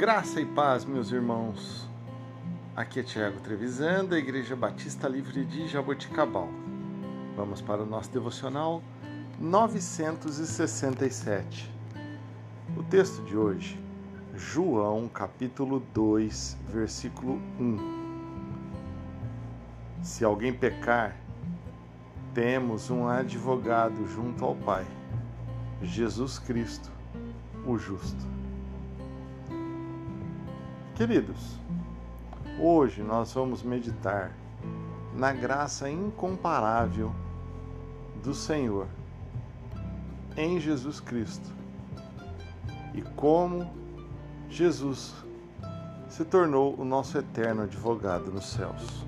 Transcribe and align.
Graça 0.00 0.40
e 0.40 0.46
paz, 0.46 0.86
meus 0.86 1.12
irmãos. 1.12 1.86
Aqui 2.74 3.00
é 3.00 3.02
Tiago 3.02 3.38
Trevisan, 3.40 4.06
da 4.06 4.18
Igreja 4.18 4.56
Batista 4.56 5.06
Livre 5.06 5.44
de 5.44 5.68
Jaboticabal. 5.68 6.48
Vamos 7.36 7.60
para 7.60 7.82
o 7.82 7.86
nosso 7.86 8.10
devocional 8.10 8.82
967. 9.38 11.70
O 12.78 12.82
texto 12.82 13.22
de 13.24 13.36
hoje, 13.36 13.78
João, 14.34 15.06
capítulo 15.06 15.80
2, 15.92 16.56
versículo 16.70 17.34
1. 17.60 17.76
Se 20.02 20.24
alguém 20.24 20.54
pecar, 20.54 21.14
temos 22.32 22.88
um 22.88 23.06
advogado 23.06 24.06
junto 24.06 24.46
ao 24.46 24.56
Pai, 24.56 24.86
Jesus 25.82 26.38
Cristo, 26.38 26.90
o 27.66 27.76
justo. 27.76 28.39
Queridos, 31.00 31.58
hoje 32.58 33.02
nós 33.02 33.32
vamos 33.32 33.62
meditar 33.62 34.36
na 35.16 35.32
graça 35.32 35.88
incomparável 35.88 37.10
do 38.22 38.34
Senhor 38.34 38.86
em 40.36 40.60
Jesus 40.60 41.00
Cristo 41.00 41.50
e 42.92 43.00
como 43.00 43.66
Jesus 44.50 45.14
se 46.06 46.22
tornou 46.22 46.78
o 46.78 46.84
nosso 46.84 47.16
eterno 47.16 47.62
advogado 47.62 48.30
nos 48.30 48.50
céus. 48.50 49.06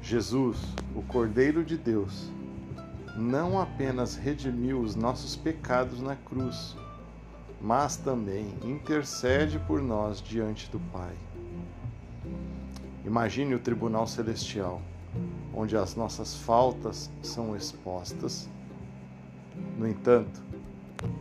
Jesus, 0.00 0.56
o 0.96 1.02
Cordeiro 1.02 1.62
de 1.62 1.76
Deus, 1.76 2.32
não 3.14 3.60
apenas 3.60 4.16
redimiu 4.16 4.80
os 4.80 4.96
nossos 4.96 5.36
pecados 5.36 6.00
na 6.00 6.16
cruz, 6.16 6.74
mas 7.60 7.96
também 7.96 8.54
intercede 8.62 9.58
por 9.58 9.82
nós 9.82 10.22
diante 10.22 10.70
do 10.70 10.78
Pai. 10.92 11.14
Imagine 13.04 13.54
o 13.54 13.58
tribunal 13.58 14.06
celestial, 14.06 14.80
onde 15.52 15.76
as 15.76 15.96
nossas 15.96 16.36
faltas 16.36 17.10
são 17.22 17.56
expostas. 17.56 18.48
No 19.76 19.88
entanto, 19.88 20.42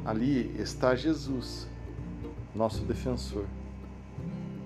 ali 0.06 0.54
está 0.60 0.96
Jesus, 0.96 1.68
nosso 2.54 2.84
defensor, 2.84 3.46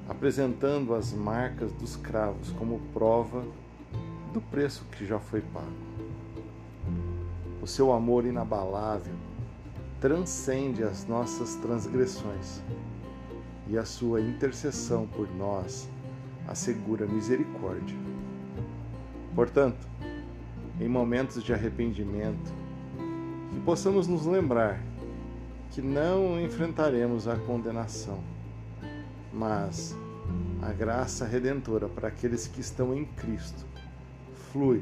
apresentando 0.10 0.94
as 0.94 1.14
marcas 1.14 1.72
dos 1.74 1.96
cravos 1.96 2.52
como 2.54 2.82
prova 2.94 3.46
do 4.34 4.42
preço 4.42 4.84
que 4.92 5.06
já 5.06 5.20
foi 5.20 5.42
pago. 5.42 5.92
O 7.62 7.68
seu 7.68 7.94
amor 7.94 8.26
inabalável 8.26 9.31
transcende 10.02 10.84
as 10.84 11.06
nossas 11.06 11.56
transgressões 11.58 12.64
e 13.68 13.78
a 13.78 13.86
sua 13.86 14.20
intercessão 14.20 15.06
por 15.06 15.32
nós 15.36 15.88
assegura 16.48 17.06
misericórdia. 17.06 17.96
Portanto, 19.36 19.88
em 20.80 20.90
momentos 20.90 21.44
de 21.44 21.54
arrependimento, 21.54 22.52
que 23.54 23.60
possamos 23.60 24.08
nos 24.08 24.26
lembrar 24.26 24.82
que 25.70 25.84
não 25.84 26.42
enfrentaremos 26.42 27.28
a 27.28 27.36
condenação, 27.36 28.20
mas 29.32 29.96
a 30.64 30.74
graça 30.74 31.26
redentora 31.28 31.88
para 31.88 32.08
aqueles 32.08 32.48
que 32.48 32.60
estão 32.60 32.96
em 32.96 33.06
Cristo 33.06 33.68
flui 34.52 34.82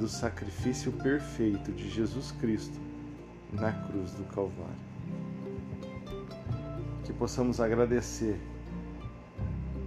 do 0.00 0.08
sacrifício 0.08 0.90
perfeito 0.90 1.70
de 1.70 1.88
Jesus 1.88 2.32
Cristo 2.32 2.89
na 3.52 3.72
cruz 3.72 4.12
do 4.12 4.24
Calvário. 4.24 4.90
Que 7.04 7.12
possamos 7.12 7.60
agradecer 7.60 8.40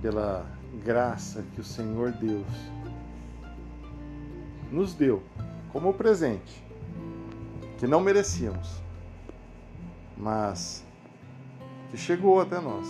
pela 0.01 0.45
graça 0.83 1.43
que 1.53 1.61
o 1.61 1.63
Senhor 1.63 2.11
Deus 2.11 2.45
nos 4.71 4.93
deu 4.93 5.23
como 5.71 5.93
presente, 5.93 6.63
que 7.77 7.87
não 7.87 8.01
merecíamos, 8.01 8.81
mas 10.17 10.83
que 11.89 11.97
chegou 11.97 12.41
até 12.41 12.59
nós 12.59 12.87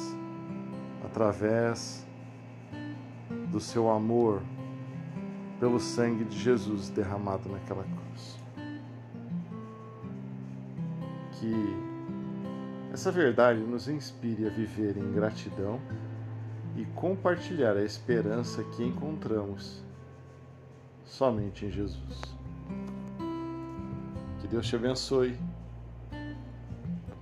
através 1.05 2.05
do 3.51 3.59
seu 3.59 3.89
amor 3.89 4.41
pelo 5.59 5.79
sangue 5.79 6.23
de 6.23 6.39
Jesus 6.39 6.89
derramado 6.89 7.49
naquela 7.49 7.83
cruz 7.83 8.02
que 11.43 12.93
essa 12.93 13.11
verdade 13.11 13.59
nos 13.59 13.89
inspire 13.89 14.47
a 14.47 14.49
viver 14.49 14.95
em 14.95 15.11
gratidão 15.11 15.77
e 16.77 16.85
compartilhar 16.95 17.75
a 17.75 17.83
esperança 17.83 18.63
que 18.63 18.83
encontramos 18.83 19.83
somente 21.03 21.65
em 21.65 21.69
Jesus. 21.69 22.21
Que 24.39 24.47
Deus 24.47 24.65
te 24.65 24.77
abençoe, 24.77 25.37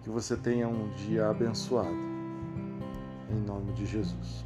que 0.03 0.09
você 0.09 0.37
tenha 0.37 0.67
um 0.67 0.89
dia 1.07 1.27
abençoado, 1.27 1.89
em 3.27 3.39
nome 3.47 3.73
de 3.73 3.87
Jesus. 3.87 4.45